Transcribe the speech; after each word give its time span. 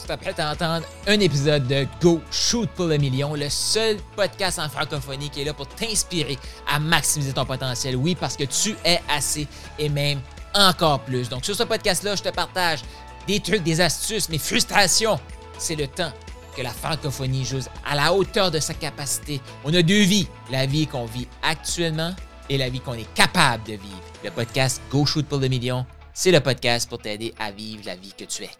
Tu 0.00 0.06
t'apprêtes 0.06 0.40
à 0.40 0.52
entendre 0.52 0.86
un 1.06 1.20
épisode 1.20 1.66
de 1.66 1.86
Go 2.00 2.22
Shoot 2.30 2.70
pour 2.70 2.86
le 2.86 2.96
million, 2.96 3.34
le 3.34 3.50
seul 3.50 3.98
podcast 4.16 4.58
en 4.58 4.68
francophonie 4.68 5.28
qui 5.28 5.42
est 5.42 5.44
là 5.44 5.52
pour 5.52 5.68
t'inspirer 5.68 6.38
à 6.66 6.78
maximiser 6.78 7.32
ton 7.32 7.44
potentiel. 7.44 7.96
Oui, 7.96 8.14
parce 8.14 8.36
que 8.36 8.44
tu 8.44 8.74
es 8.84 9.00
assez 9.08 9.46
et 9.78 9.90
même 9.90 10.20
encore 10.54 11.00
plus. 11.00 11.28
Donc, 11.28 11.44
sur 11.44 11.54
ce 11.54 11.64
podcast-là, 11.64 12.16
je 12.16 12.22
te 12.22 12.30
partage 12.30 12.80
des 13.26 13.40
trucs, 13.40 13.62
des 13.62 13.80
astuces, 13.80 14.30
mes 14.30 14.38
frustrations. 14.38 15.20
C'est 15.58 15.76
le 15.76 15.86
temps 15.86 16.12
que 16.56 16.62
la 16.62 16.70
francophonie 16.70 17.44
joue 17.44 17.60
à 17.84 17.94
la 17.94 18.14
hauteur 18.14 18.50
de 18.50 18.58
sa 18.58 18.72
capacité. 18.72 19.40
On 19.64 19.74
a 19.74 19.82
deux 19.82 20.02
vies, 20.02 20.28
la 20.50 20.64
vie 20.64 20.86
qu'on 20.86 21.04
vit 21.04 21.28
actuellement 21.42 22.14
et 22.48 22.56
la 22.56 22.70
vie 22.70 22.80
qu'on 22.80 22.94
est 22.94 23.12
capable 23.14 23.64
de 23.64 23.72
vivre. 23.72 24.02
Le 24.24 24.30
podcast 24.30 24.80
Go 24.90 25.04
Shoot 25.04 25.26
pour 25.26 25.38
le 25.38 25.48
million, 25.48 25.84
c'est 26.14 26.32
le 26.32 26.40
podcast 26.40 26.88
pour 26.88 26.98
t'aider 26.98 27.34
à 27.38 27.50
vivre 27.50 27.82
la 27.84 27.96
vie 27.96 28.14
que 28.16 28.24
tu 28.24 28.44
es 28.44 28.50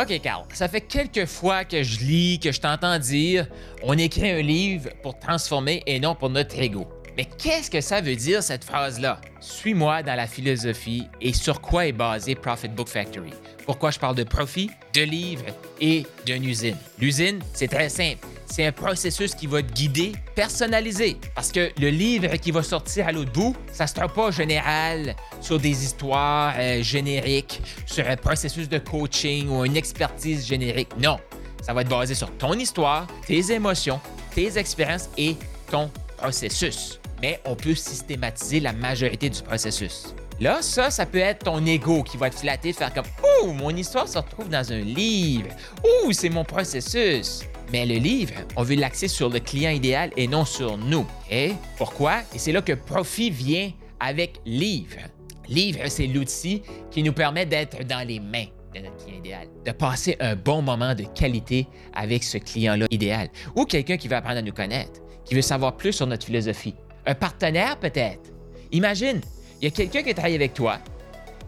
OK, 0.00 0.20
Carl, 0.20 0.44
ça 0.52 0.68
fait 0.68 0.80
quelques 0.80 1.26
fois 1.26 1.64
que 1.64 1.82
je 1.82 2.00
lis, 2.00 2.38
que 2.40 2.52
je 2.52 2.60
t'entends 2.60 2.98
dire 2.98 3.46
on 3.82 3.96
écrit 3.98 4.30
un 4.30 4.42
livre 4.42 4.90
pour 5.02 5.18
transformer 5.18 5.82
et 5.86 5.98
non 6.00 6.14
pour 6.14 6.30
notre 6.30 6.58
ego. 6.58 6.86
Mais 7.18 7.24
qu'est-ce 7.24 7.68
que 7.68 7.80
ça 7.80 8.00
veut 8.00 8.14
dire 8.14 8.44
cette 8.44 8.62
phrase-là? 8.62 9.20
Suis-moi 9.40 10.04
dans 10.04 10.14
la 10.14 10.28
philosophie 10.28 11.08
et 11.20 11.32
sur 11.32 11.60
quoi 11.60 11.88
est 11.88 11.92
basé 11.92 12.36
Profit 12.36 12.68
Book 12.68 12.88
Factory. 12.88 13.32
Pourquoi 13.66 13.90
je 13.90 13.98
parle 13.98 14.14
de 14.14 14.22
profit, 14.22 14.70
de 14.94 15.00
livres 15.00 15.46
et 15.80 16.06
d'une 16.24 16.44
usine? 16.44 16.76
L'usine, 17.00 17.40
c'est 17.54 17.66
très 17.66 17.88
simple. 17.88 18.24
C'est 18.46 18.64
un 18.64 18.70
processus 18.70 19.34
qui 19.34 19.48
va 19.48 19.64
te 19.64 19.72
guider, 19.72 20.12
personnalisé. 20.36 21.16
Parce 21.34 21.50
que 21.50 21.72
le 21.80 21.88
livre 21.88 22.36
qui 22.36 22.52
va 22.52 22.62
sortir 22.62 23.08
à 23.08 23.10
l'autre 23.10 23.32
bout, 23.32 23.56
ça 23.72 23.82
ne 23.82 23.88
sera 23.88 24.06
pas 24.06 24.30
général 24.30 25.16
sur 25.40 25.58
des 25.58 25.84
histoires 25.84 26.54
euh, 26.56 26.84
génériques, 26.84 27.60
sur 27.84 28.08
un 28.08 28.16
processus 28.16 28.68
de 28.68 28.78
coaching 28.78 29.48
ou 29.48 29.64
une 29.64 29.76
expertise 29.76 30.46
générique. 30.46 30.90
Non. 30.96 31.18
Ça 31.62 31.72
va 31.72 31.80
être 31.80 31.88
basé 31.88 32.14
sur 32.14 32.30
ton 32.38 32.52
histoire, 32.52 33.08
tes 33.26 33.50
émotions, 33.50 34.00
tes 34.32 34.56
expériences 34.56 35.10
et 35.18 35.34
ton 35.68 35.90
processus 36.16 37.00
mais 37.22 37.40
on 37.44 37.54
peut 37.54 37.74
systématiser 37.74 38.60
la 38.60 38.72
majorité 38.72 39.30
du 39.30 39.42
processus. 39.42 40.14
Là, 40.40 40.62
ça, 40.62 40.90
ça 40.90 41.04
peut 41.04 41.18
être 41.18 41.44
ton 41.44 41.64
ego 41.66 42.04
qui 42.04 42.16
va 42.16 42.30
te 42.30 42.36
flatter, 42.36 42.72
faire 42.72 42.92
comme 42.94 43.06
Ouh, 43.42 43.52
mon 43.52 43.70
histoire 43.70 44.06
se 44.06 44.18
retrouve 44.18 44.48
dans 44.48 44.72
un 44.72 44.80
livre. 44.80 45.48
Ouh, 45.84 46.12
c'est 46.12 46.28
mon 46.28 46.44
processus. 46.44 47.42
Mais 47.72 47.84
le 47.84 47.96
livre, 47.96 48.34
on 48.56 48.62
veut 48.62 48.76
l'axer 48.76 49.08
sur 49.08 49.28
le 49.28 49.40
client 49.40 49.70
idéal 49.70 50.10
et 50.16 50.28
non 50.28 50.44
sur 50.44 50.78
nous. 50.78 51.06
Et 51.30 51.52
pourquoi? 51.76 52.20
Et 52.34 52.38
c'est 52.38 52.52
là 52.52 52.62
que 52.62 52.72
Profit 52.72 53.30
vient 53.30 53.72
avec 54.00 54.40
livre. 54.46 54.98
Livre, 55.48 55.80
c'est 55.88 56.06
l'outil 56.06 56.62
qui 56.90 57.02
nous 57.02 57.12
permet 57.12 57.44
d'être 57.44 57.82
dans 57.84 58.06
les 58.06 58.20
mains 58.20 58.46
de 58.74 58.80
notre 58.80 58.96
client 59.04 59.18
idéal, 59.18 59.48
de 59.64 59.72
passer 59.72 60.16
un 60.20 60.36
bon 60.36 60.62
moment 60.62 60.94
de 60.94 61.04
qualité 61.14 61.66
avec 61.94 62.22
ce 62.22 62.38
client-là 62.38 62.86
idéal 62.90 63.28
ou 63.56 63.64
quelqu'un 63.64 63.96
qui 63.96 64.08
veut 64.08 64.16
apprendre 64.16 64.38
à 64.38 64.42
nous 64.42 64.52
connaître, 64.52 65.00
qui 65.24 65.34
veut 65.34 65.42
savoir 65.42 65.76
plus 65.76 65.92
sur 65.92 66.06
notre 66.06 66.26
philosophie, 66.26 66.74
un 67.08 67.14
partenaire 67.14 67.78
peut-être. 67.78 68.30
Imagine, 68.70 69.20
il 69.60 69.64
y 69.64 69.68
a 69.68 69.70
quelqu'un 69.70 70.02
qui 70.02 70.14
travaille 70.14 70.34
avec 70.34 70.52
toi, 70.52 70.78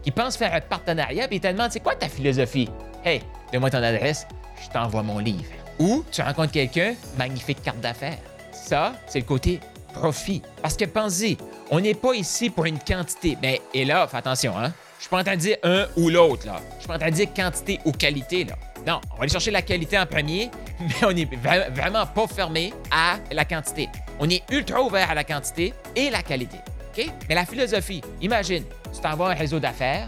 qui 0.01 0.09
pense 0.09 0.35
faire 0.35 0.53
un 0.53 0.59
partenariat, 0.59 1.27
puis 1.27 1.37
il 1.37 1.39
te 1.39 1.47
demande 1.47 1.71
c'est 1.71 1.79
quoi 1.79 1.95
ta 1.95 2.09
philosophie? 2.09 2.67
Hey, 3.05 3.21
donne-moi 3.51 3.69
ton 3.69 3.83
adresse, 3.83 4.25
je 4.61 4.69
t'envoie 4.69 5.03
mon 5.03 5.19
livre. 5.19 5.51
Ou 5.79 6.03
tu 6.11 6.21
rencontres 6.21 6.51
quelqu'un, 6.51 6.95
magnifique 7.17 7.61
carte 7.61 7.79
d'affaires. 7.79 8.17
Ça, 8.51 8.93
c'est 9.07 9.19
le 9.19 9.25
côté 9.25 9.59
profit. 9.93 10.41
Parce 10.63 10.75
que 10.75 10.85
pensez, 10.85 11.37
on 11.69 11.79
n'est 11.79 11.93
pas 11.93 12.13
ici 12.13 12.49
pour 12.49 12.65
une 12.65 12.79
quantité. 12.79 13.37
Mais, 13.41 13.61
et 13.73 13.85
là, 13.85 14.07
fais 14.07 14.17
attention, 14.17 14.57
hein? 14.57 14.73
Je 14.97 15.03
suis 15.03 15.09
pas 15.09 15.19
en 15.19 15.23
train 15.23 15.35
de 15.35 15.41
dire 15.41 15.57
un 15.63 15.85
ou 15.95 16.09
l'autre, 16.09 16.45
là. 16.47 16.59
Je 16.75 16.79
suis 16.79 16.87
pas 16.87 16.95
en 16.95 16.99
train 16.99 17.09
de 17.09 17.15
dire 17.15 17.33
quantité 17.35 17.79
ou 17.85 17.91
qualité, 17.91 18.45
là. 18.45 18.55
Non, 18.85 18.99
on 19.11 19.15
va 19.15 19.23
aller 19.23 19.31
chercher 19.31 19.51
la 19.51 19.61
qualité 19.61 19.97
en 19.99 20.07
premier, 20.07 20.49
mais 20.79 21.05
on 21.05 21.11
n'est 21.11 21.25
vraiment 21.25 22.07
pas 22.07 22.25
fermé 22.27 22.73
à 22.89 23.17
la 23.31 23.45
quantité. 23.45 23.89
On 24.23 24.29
est 24.29 24.43
ultra 24.51 24.83
ouvert 24.83 25.09
à 25.09 25.15
la 25.15 25.23
quantité 25.23 25.73
et 25.95 26.11
la 26.11 26.21
qualité. 26.21 26.57
OK? 26.95 27.11
Mais 27.27 27.33
la 27.33 27.43
philosophie, 27.43 28.01
imagine, 28.21 28.63
tu 28.93 29.01
t'envoies 29.01 29.31
un 29.31 29.33
réseau 29.33 29.59
d'affaires, 29.59 30.07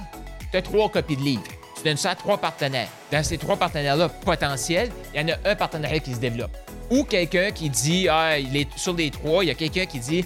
tu 0.52 0.58
as 0.58 0.62
trois 0.62 0.88
copies 0.88 1.18
de 1.18 1.24
livres. 1.24 1.42
Tu 1.76 1.84
donnes 1.84 1.98
ça 1.98 2.12
à 2.12 2.16
trois 2.16 2.38
partenaires. 2.38 2.90
Dans 3.12 3.24
ces 3.24 3.40
trois 3.40 3.58
partenaires-là 3.58 4.10
potentiels, 4.10 4.92
il 5.16 5.22
y 5.22 5.24
en 5.24 5.34
a 5.34 5.50
un 5.50 5.56
partenariat 5.56 5.98
qui 5.98 6.14
se 6.14 6.20
développe. 6.20 6.56
Ou 6.92 7.06
quelqu'un 7.06 7.50
qui 7.50 7.72
dit, 7.72 8.08
ah, 8.08 8.38
il 8.38 8.56
est 8.56 8.68
sur 8.78 8.94
les 8.94 9.10
trois, 9.10 9.44
il 9.44 9.48
y 9.48 9.52
a 9.52 9.56
quelqu'un 9.56 9.88
qui 9.88 9.98
dit, 9.98 10.24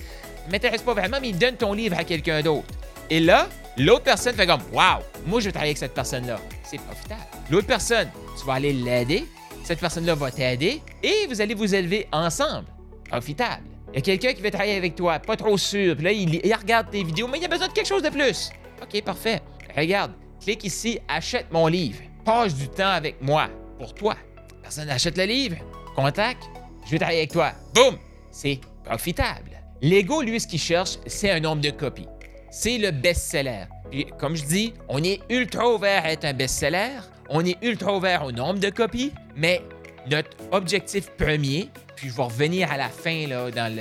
m'intéresse 0.51 0.81
pas 0.81 0.93
vraiment, 0.93 1.19
mais 1.21 1.29
il 1.29 1.37
donne 1.37 1.55
ton 1.55 1.71
livre 1.71 1.97
à 1.97 2.03
quelqu'un 2.03 2.41
d'autre. 2.41 2.67
Et 3.09 3.21
là, 3.21 3.47
l'autre 3.77 4.03
personne 4.03 4.35
fait 4.35 4.47
comme, 4.47 4.63
waouh, 4.73 4.99
moi 5.25 5.39
je 5.39 5.45
vais 5.45 5.51
travailler 5.53 5.69
avec 5.69 5.77
cette 5.77 5.93
personne-là. 5.93 6.41
C'est 6.63 6.81
profitable. 6.81 7.21
L'autre 7.49 7.67
personne, 7.67 8.09
tu 8.37 8.45
vas 8.45 8.55
aller 8.55 8.73
l'aider, 8.73 9.25
cette 9.63 9.79
personne-là 9.79 10.13
va 10.13 10.29
t'aider 10.29 10.81
et 11.01 11.25
vous 11.29 11.39
allez 11.39 11.53
vous 11.53 11.73
élever 11.73 12.05
ensemble. 12.11 12.65
Profitable. 13.09 13.76
Il 13.97 14.01
y 14.07 14.11
a 14.11 14.17
quelqu'un 14.17 14.33
qui 14.35 14.43
veut 14.43 14.51
travailler 14.51 14.77
avec 14.77 14.93
toi, 14.93 15.17
pas 15.17 15.35
trop 15.35 15.57
sûr, 15.57 15.95
puis 15.95 16.05
là, 16.05 16.11
il, 16.11 16.53
regarde 16.53 16.91
tes 16.91 17.03
vidéos, 17.03 17.27
mais 17.27 17.39
il 17.39 17.45
a 17.45 17.47
besoin 17.47 17.67
de 17.67 17.73
quelque 17.73 17.87
chose 17.87 18.03
de 18.03 18.09
plus. 18.09 18.51
OK, 18.79 19.01
parfait. 19.01 19.41
Regarde, 19.75 20.11
clique 20.39 20.63
ici, 20.65 20.99
achète 21.07 21.47
mon 21.51 21.65
livre. 21.65 21.97
Passe 22.23 22.53
du 22.53 22.69
temps 22.69 22.91
avec 22.91 23.19
moi, 23.23 23.49
pour 23.79 23.95
toi. 23.95 24.15
Personne 24.61 24.85
n'achète 24.85 25.17
le 25.17 25.23
livre. 25.23 25.55
Contact, 25.95 26.43
je 26.85 26.91
vais 26.91 26.99
travailler 26.99 27.21
avec 27.21 27.31
toi. 27.31 27.53
Boum! 27.73 27.97
C'est 28.29 28.59
profitable. 28.85 29.59
L'ego, 29.81 30.21
lui, 30.21 30.39
ce 30.39 30.45
qu'il 30.45 30.59
cherche, 30.59 30.99
c'est 31.07 31.31
un 31.31 31.39
nombre 31.39 31.63
de 31.63 31.71
copies. 31.71 32.07
C'est 32.51 32.77
le 32.77 32.91
best-seller. 32.91 33.63
Puis, 33.89 34.05
comme 34.19 34.35
je 34.35 34.45
dis, 34.45 34.73
on 34.89 35.03
est 35.03 35.21
ultra 35.27 35.73
ouvert 35.73 36.05
à 36.05 36.11
être 36.11 36.25
un 36.25 36.33
best-seller, 36.33 36.99
on 37.29 37.43
est 37.43 37.57
ultra 37.63 37.97
ouvert 37.97 38.25
au 38.25 38.31
nombre 38.31 38.59
de 38.59 38.69
copies, 38.69 39.11
mais 39.35 39.63
notre 40.09 40.29
objectif 40.51 41.09
premier, 41.11 41.69
puis 41.95 42.09
je 42.09 42.15
vais 42.15 42.23
revenir 42.23 42.71
à 42.71 42.77
la 42.77 42.89
fin, 42.89 43.27
là, 43.27 43.51
dans, 43.51 43.73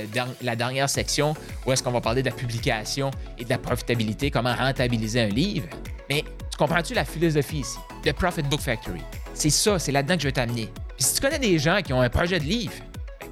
la 0.43 0.57
dernière 0.57 0.89
section, 0.89 1.35
où 1.67 1.73
est-ce 1.73 1.83
qu'on 1.83 1.93
va 1.93 2.01
parler 2.01 2.23
de 2.23 2.31
la 2.31 2.35
publication 2.35 3.11
et 3.39 3.45
de 3.45 3.51
la 3.51 3.59
profitabilité, 3.59 4.31
comment 4.31 4.55
rentabiliser 4.55 5.21
un 5.21 5.29
livre. 5.29 5.69
Mais 6.09 6.25
tu 6.51 6.57
comprends-tu 6.57 6.95
la 6.95 7.05
philosophie 7.05 7.61
ici? 7.61 7.79
The 8.03 8.13
Profit 8.13 8.43
Book 8.43 8.61
Factory. 8.61 9.03
C'est 9.35 9.51
ça, 9.51 9.79
c'est 9.79 9.93
là-dedans 9.93 10.17
que 10.17 10.23
je 10.23 10.29
vais 10.29 10.33
t'amener. 10.33 10.69
Puis 10.97 11.05
si 11.05 11.15
tu 11.15 11.21
connais 11.21 11.39
des 11.39 11.59
gens 11.59 11.81
qui 11.83 11.93
ont 11.93 12.01
un 12.01 12.09
projet 12.09 12.39
de 12.39 12.45
livre, 12.45 12.73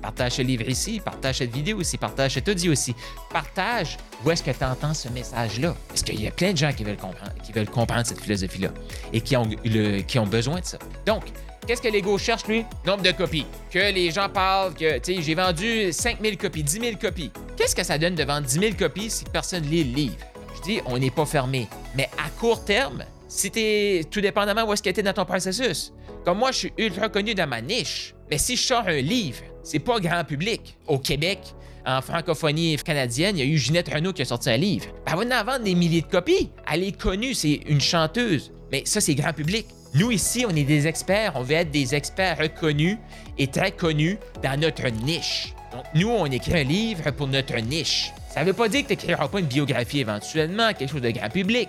partage 0.05 0.33
ce 0.33 0.43
livre 0.43 0.69
ici, 0.69 1.01
partage 1.03 1.39
cette 1.39 1.55
vidéo 1.55 1.81
ici, 1.81 1.97
partage 1.97 2.35
cet 2.35 2.47
audio 2.47 2.73
aussi. 2.73 2.95
Partage 3.33 3.97
où 4.23 4.31
est-ce 4.31 4.43
que 4.43 4.51
tu 4.51 4.63
entends 4.63 4.93
ce 4.93 5.09
message-là. 5.09 5.75
Parce 5.89 6.03
qu'il 6.03 6.21
y 6.21 6.29
a 6.29 6.31
plein 6.31 6.53
de 6.53 6.59
gens 6.59 6.73
qui 6.75 6.85
veulent 6.85 7.71
comprendre, 7.71 8.07
cette 8.07 8.21
philosophie-là 8.21 8.69
et 9.15 9.23
qui 9.23 9.35
ont, 9.37 10.27
besoin 10.27 10.61
de 10.61 10.65
ça. 10.65 10.79
Donc, 11.07 11.25
Qu'est-ce 11.67 11.81
que 11.81 11.89
l'ego 11.89 12.19
cherche, 12.19 12.47
lui? 12.47 12.67
Nombre 12.87 13.03
de 13.03 13.11
copies. 13.11 13.47
Que 13.71 13.91
les 13.91 14.11
gens 14.11 14.29
parlent 14.29 14.75
que, 14.75 14.99
tu 14.99 15.15
sais, 15.15 15.23
j'ai 15.23 15.35
vendu 15.35 15.91
5000 15.91 16.37
copies, 16.37 16.63
10 16.63 16.73
000 16.73 16.97
copies. 17.01 17.31
Qu'est-ce 17.57 17.75
que 17.75 17.83
ça 17.83 17.97
donne 17.97 18.15
de 18.15 18.23
vendre 18.23 18.47
10 18.47 18.61
000 18.61 18.73
copies 18.79 19.09
si 19.09 19.25
personne 19.25 19.65
lit 19.65 19.83
le 19.83 19.95
livre? 19.95 20.17
Je 20.57 20.61
dis, 20.61 20.81
on 20.85 20.99
n'est 20.99 21.11
pas 21.11 21.25
fermé. 21.25 21.67
Mais 21.97 22.11
à 22.23 22.29
court 22.39 22.67
terme, 22.67 23.03
si 23.35 23.51
t'es 23.51 24.05
tout 24.09 24.21
dépendamment 24.21 24.63
où 24.63 24.73
est-ce 24.73 24.83
que 24.83 24.91
tu 24.91 25.03
dans 25.03 25.13
ton 25.13 25.25
processus. 25.25 25.93
Comme 26.25 26.39
moi, 26.39 26.53
je 26.53 26.59
suis 26.59 26.73
ultra 26.79 27.09
connu 27.09 27.35
dans 27.35 27.49
ma 27.49 27.61
niche. 27.61 28.15
Mais 28.31 28.39
si 28.39 28.57
je 28.57 28.63
sors 28.63 28.87
un 28.87 29.01
livre, 29.01 29.43
c'est 29.65 29.81
pas 29.81 29.99
grand 29.99 30.23
public. 30.25 30.79
Au 30.87 30.99
Québec, 30.99 31.41
en 31.85 32.01
francophonie 32.01 32.77
canadienne, 32.77 33.37
il 33.37 33.45
y 33.45 33.51
a 33.51 33.53
eu 33.53 33.59
Ginette 33.59 33.93
Renault 33.93 34.13
qui 34.13 34.23
a 34.23 34.25
sorti 34.25 34.51
un 34.51 34.57
livre. 34.57 34.87
Ben, 35.05 35.21
elle 35.21 35.29
va 35.29 35.43
en 35.43 35.45
vendre 35.45 35.65
des 35.65 35.75
milliers 35.75 36.03
de 36.03 36.07
copies. 36.07 36.51
Elle 36.73 36.85
est 36.85 36.99
connue, 36.99 37.35
c'est 37.35 37.61
une 37.67 37.81
chanteuse. 37.81 38.53
Mais 38.71 38.83
ça, 38.87 39.01
c'est 39.01 39.17
grand 39.17 39.33
public. 39.33 39.67
Nous, 39.95 40.13
ici, 40.13 40.47
on 40.49 40.55
est 40.55 40.65
des 40.65 40.87
experts. 40.87 41.33
On 41.35 41.43
veut 41.43 41.57
être 41.57 41.73
des 41.73 41.95
experts 41.95 42.39
reconnus 42.39 42.99
et 43.37 43.49
très 43.49 43.73
connus 43.73 44.17
dans 44.45 44.59
notre 44.59 44.89
niche. 44.89 45.55
Donc, 45.73 45.85
nous, 45.97 46.09
on 46.09 46.27
écrit 46.27 46.61
un 46.61 46.65
livre 46.65 47.11
pour 47.11 47.27
notre 47.27 47.57
niche. 47.57 48.13
Ça 48.33 48.41
ne 48.41 48.47
veut 48.47 48.53
pas 48.53 48.69
dire 48.69 48.83
que 48.83 48.89
tu 48.89 48.93
n'écriras 48.93 49.27
pas 49.27 49.41
une 49.41 49.47
biographie 49.47 50.01
éventuellement, 50.01 50.73
quelque 50.73 50.91
chose 50.91 51.03
de 51.03 51.11
grand 51.11 51.29
public. 51.29 51.69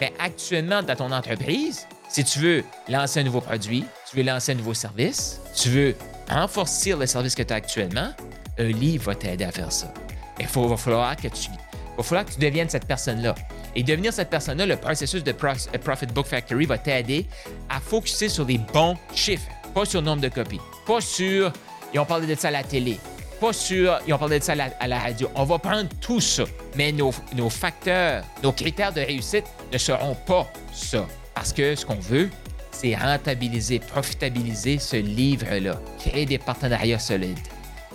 Mais 0.00 0.12
actuellement, 0.18 0.82
dans 0.82 0.96
ton 0.96 1.12
entreprise, 1.12 1.86
si 2.08 2.24
tu 2.24 2.38
veux 2.38 2.64
lancer 2.88 3.20
un 3.20 3.24
nouveau 3.24 3.40
produit, 3.40 3.84
tu 4.08 4.16
veux 4.16 4.22
lancer 4.22 4.52
un 4.52 4.54
nouveau 4.54 4.74
service, 4.74 5.40
tu 5.54 5.68
veux 5.68 5.96
renforcer 6.28 6.94
le 6.94 7.06
service 7.06 7.34
que 7.34 7.42
tu 7.42 7.52
as 7.52 7.56
actuellement, 7.56 8.10
un 8.58 8.64
livre 8.64 9.04
va 9.04 9.14
t'aider 9.14 9.44
à 9.44 9.52
faire 9.52 9.72
ça. 9.72 9.92
Il 10.40 10.46
va 10.46 10.76
falloir 10.76 11.16
que 11.16 11.28
tu, 11.28 11.48
falloir 12.02 12.24
que 12.24 12.32
tu 12.32 12.38
deviennes 12.38 12.68
cette 12.68 12.86
personne-là. 12.86 13.34
Et 13.74 13.82
devenir 13.82 14.12
cette 14.12 14.30
personne-là, 14.30 14.66
le 14.66 14.76
processus 14.76 15.22
de 15.22 15.32
euh, 15.32 15.78
Profit 15.84 16.06
Book 16.06 16.26
Factory 16.26 16.66
va 16.66 16.78
t'aider 16.78 17.26
à 17.68 17.80
focuser 17.80 18.28
sur 18.28 18.44
les 18.44 18.58
bons 18.58 18.96
chiffres, 19.14 19.48
pas 19.74 19.84
sur 19.84 20.00
le 20.00 20.06
nombre 20.06 20.22
de 20.22 20.28
copies, 20.28 20.60
pas 20.86 21.00
sur, 21.00 21.52
ils 21.92 22.00
ont 22.00 22.04
parlé 22.04 22.26
de 22.26 22.34
ça 22.38 22.48
à 22.48 22.52
la 22.52 22.62
télé, 22.62 22.98
pas 23.40 23.52
sur, 23.52 23.98
ils 24.06 24.12
ont 24.12 24.18
parlé 24.18 24.38
de 24.38 24.44
ça 24.44 24.52
à 24.52 24.86
la, 24.86 24.98
radio. 24.98 25.30
On 25.34 25.44
va 25.44 25.58
prendre 25.58 25.88
tout 26.00 26.20
ça, 26.20 26.44
mais 26.76 26.92
nos, 26.92 27.12
nos 27.34 27.50
facteurs, 27.50 28.24
nos 28.42 28.52
critères 28.52 28.92
de 28.92 29.00
réussite 29.00 29.44
ne 29.72 29.78
seront 29.78 30.14
pas 30.26 30.50
ça. 30.72 31.06
Parce 31.34 31.52
que 31.52 31.74
ce 31.74 31.86
qu'on 31.86 31.94
veut, 31.94 32.30
c'est 32.72 32.94
rentabiliser, 32.94 33.78
profitabiliser 33.78 34.78
ce 34.78 34.96
livre-là, 34.96 35.80
créer 35.98 36.26
des 36.26 36.38
partenariats 36.38 36.98
solides, 36.98 37.38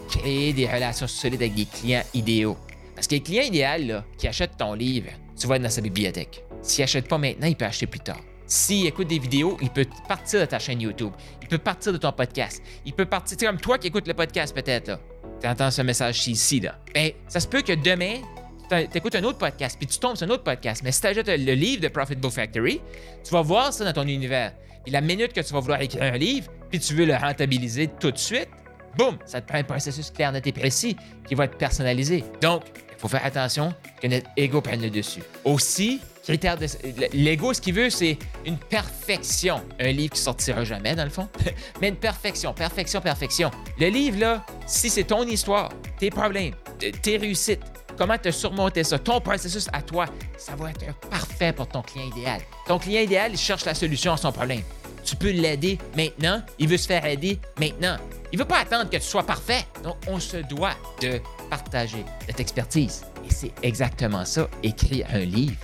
créer 0.10 0.54
des 0.54 0.68
relations 0.68 1.08
solides 1.08 1.42
avec 1.42 1.56
des 1.56 1.66
clients 1.66 2.04
idéaux. 2.14 2.58
Parce 2.96 3.08
que 3.08 3.16
le 3.16 3.22
client 3.22 3.44
idéal 3.44 3.88
là, 3.88 4.06
qui 4.18 4.28
achète 4.28 4.58
ton 4.58 4.74
livre, 4.74 5.10
tu 5.40 5.48
vas 5.48 5.56
être 5.56 5.64
dans 5.64 5.70
sa 5.70 5.82
bibliothèque. 5.82 6.44
S'il 6.62 6.84
n'achète 6.84 7.08
pas 7.08 7.18
maintenant, 7.18 7.48
il 7.48 7.56
peut 7.56 7.66
acheter 7.66 7.88
plus 7.88 8.00
tard. 8.00 8.20
s'il 8.46 8.86
écoute 8.86 9.08
des 9.08 9.20
vidéos, 9.20 9.58
il 9.62 9.70
peut 9.70 9.86
partir 10.08 10.40
de 10.40 10.46
ta 10.46 10.60
chaîne 10.60 10.82
YouTube. 10.82 11.12
Il 11.42 11.48
peut 11.48 11.58
partir 11.58 11.92
de 11.92 11.98
ton 11.98 12.12
podcast. 12.12 12.62
Il 12.86 12.94
peut 12.94 13.06
partir, 13.06 13.38
comme 13.38 13.60
toi 13.60 13.78
qui 13.78 13.88
écoutes 13.88 14.08
le 14.08 14.14
podcast 14.14 14.54
peut-être, 14.54 15.00
là. 15.44 15.50
Tu 15.56 15.62
entends 15.62 15.72
ce 15.72 15.82
message 15.82 16.28
ici, 16.28 16.60
là. 16.60 16.76
Ben, 16.94 17.12
ça 17.28 17.40
se 17.40 17.48
peut 17.48 17.62
que 17.62 17.74
demain, 17.74 18.22
tu 18.70 18.98
écoutes 18.98 19.16
un 19.16 19.24
autre 19.24 19.38
podcast, 19.38 19.78
puis 19.78 19.88
tu 19.88 20.00
tombes 20.00 20.16
sur 20.16 20.28
un 20.28 20.30
autre 20.32 20.44
podcast. 20.44 20.82
Mais 20.84 20.92
si 20.92 21.02
tu 21.02 21.08
ajoutes 21.08 21.28
le 21.28 21.54
livre 21.54 21.82
de 21.82 21.88
Profit 21.90 22.16
Book 22.16 22.32
Factory, 22.32 22.82
tu 23.24 23.32
vas 23.32 23.42
voir 23.42 23.74
ça 23.74 23.86
dans 23.86 23.94
ton 23.94 24.08
univers. 24.08 24.54
Et 24.86 24.92
la 24.92 25.02
minute 25.02 25.34
que 25.34 25.42
tu 25.42 25.54
vas 25.54 25.60
vouloir 25.60 25.82
écrire 25.82 26.04
un 26.04 26.18
livre, 26.18 26.52
puis 26.70 26.80
tu 26.80 26.94
veux 26.94 27.06
le 27.06 27.16
rentabiliser 27.16 27.90
tout 28.00 28.12
de 28.12 28.18
suite, 28.18 28.50
boum, 28.98 29.18
ça 29.26 29.42
te 29.42 29.48
prend 29.48 29.58
un 29.58 29.64
processus 29.64 30.12
clair, 30.12 30.32
net 30.32 30.46
et 30.48 30.52
précis 30.52 30.96
qui 31.28 31.36
va 31.36 31.46
être 31.46 31.58
personnalisé. 31.58 32.24
Donc, 32.42 32.64
il 32.76 33.00
faut 33.00 33.08
faire 33.08 33.26
attention 33.26 33.74
que 34.02 34.08
notre 34.08 34.30
ego 34.38 34.62
prenne 34.62 34.82
le 34.82 34.90
dessus. 34.90 35.24
Aussi, 35.46 36.00
de 36.28 37.08
l'ego, 37.14 37.54
ce 37.54 37.60
qu'il 37.60 37.74
veut, 37.74 37.90
c'est 37.90 38.18
une 38.46 38.58
perfection. 38.58 39.62
Un 39.80 39.92
livre 39.92 40.14
qui 40.14 40.22
sortira 40.22 40.64
jamais, 40.64 40.96
dans 40.96 41.04
le 41.04 41.10
fond, 41.10 41.28
mais 41.82 41.90
une 41.90 41.96
perfection, 41.96 42.54
perfection, 42.54 43.02
perfection. 43.02 43.52
Le 43.80 43.88
livre, 43.88 44.20
là, 44.20 44.46
si 44.66 44.90
c'est 44.90 45.04
ton 45.04 45.24
histoire, 45.24 45.70
tes 46.00 46.10
problèmes, 46.10 46.54
tes 47.02 47.18
réussites, 47.18 47.62
comment 47.98 48.18
te 48.18 48.32
surmonter 48.32 48.84
ça, 48.84 49.00
ton 49.00 49.20
processus 49.20 49.68
à 49.74 49.82
toi, 49.82 50.06
ça 50.38 50.56
va 50.56 50.70
être 50.70 50.94
parfait 51.10 51.52
pour 51.52 51.68
ton 51.68 51.82
client 51.82 52.08
idéal. 52.16 52.42
Ton 52.68 52.80
client 52.80 53.02
idéal, 53.02 53.32
il 53.34 53.38
cherche 53.38 53.66
la 53.66 53.76
solution 53.76 54.14
à 54.14 54.18
son 54.18 54.32
problème. 54.32 54.62
Tu 55.04 55.18
peux 55.18 55.32
l'aider 55.32 55.78
maintenant, 55.98 56.42
il 56.58 56.70
veut 56.70 56.78
se 56.78 56.88
faire 56.88 57.06
aider 57.06 57.38
maintenant. 57.60 57.98
Il 58.32 58.38
ne 58.38 58.44
veut 58.44 58.48
pas 58.48 58.60
attendre 58.60 58.90
que 58.90 58.96
tu 58.96 59.04
sois 59.04 59.24
parfait. 59.24 59.66
Donc, 59.84 59.98
on 60.08 60.20
se 60.20 60.38
doit 60.38 60.76
de 61.02 61.20
partager 61.50 62.06
cette 62.26 62.40
expertise. 62.40 63.04
Et 63.28 63.34
c'est 63.34 63.52
exactement 63.62 64.24
ça, 64.24 64.48
écrire 64.64 65.06
un 65.14 65.20
livre 65.20 65.58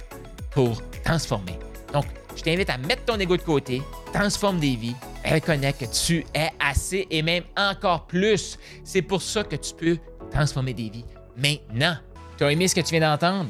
pour 0.52 0.82
transformer. 1.04 1.58
Donc, 1.94 2.06
je 2.36 2.44
t'invite 2.44 2.70
à 2.70 2.78
mettre 2.78 3.06
ton 3.06 3.20
ego 3.20 3.38
de 3.38 3.42
côté, 3.42 3.82
transforme 4.14 4.60
des 4.60 4.76
vies, 4.76 4.96
reconnais 5.26 5.74
que 5.74 5.86
tu 5.86 6.26
es 6.34 6.50
assez 6.60 7.08
et 7.10 7.22
même 7.22 7.44
encore 7.58 8.08
plus. 8.08 8.58
C'est 8.84 9.02
pour 9.02 9.22
ça 9.22 9.44
que 9.44 9.56
tu 9.56 9.74
peux 9.74 9.98
transformer 10.32 10.74
des 10.74 10.90
vies 10.90 11.06
maintenant. 11.36 11.98
Tu 12.38 12.44
as 12.44 12.52
aimé 12.52 12.68
ce 12.68 12.76
que 12.76 12.82
tu 12.82 12.92
viens 12.98 13.10
d'entendre? 13.10 13.50